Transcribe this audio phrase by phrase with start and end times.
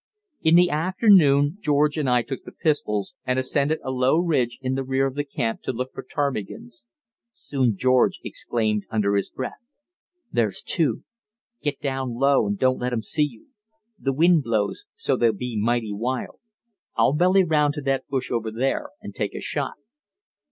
[0.41, 4.73] In the afternoon George and I took the pistols and ascended a low ridge in
[4.73, 6.87] the rear of the camp to look for ptarmigans.
[7.33, 9.59] Soon George exclaimed under his breath:
[10.31, 11.03] "There's two!
[11.61, 13.49] Get down low and don't let 'em see you;
[13.99, 16.39] the wind blows so they'll be mighty wild.
[16.95, 19.75] I'll belly round to that bush over there and take a shot."